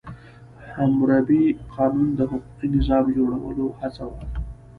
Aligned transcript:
حموربي 0.75 1.43
قانون 1.73 2.07
د 2.15 2.19
حقوقي 2.31 2.67
نظام 2.75 3.03
د 3.07 3.11
جوړولو 3.17 3.65
هڅه 3.79 4.03
وه. 4.09 4.19